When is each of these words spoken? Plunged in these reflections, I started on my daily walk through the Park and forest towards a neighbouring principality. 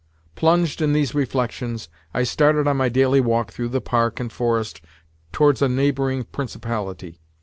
Plunged 0.33 0.81
in 0.81 0.93
these 0.93 1.13
reflections, 1.13 1.87
I 2.11 2.23
started 2.23 2.67
on 2.67 2.75
my 2.75 2.89
daily 2.89 3.21
walk 3.21 3.51
through 3.51 3.69
the 3.69 3.81
Park 3.81 4.19
and 4.19 4.33
forest 4.33 4.81
towards 5.31 5.61
a 5.61 5.69
neighbouring 5.69 6.23
principality. 6.23 7.19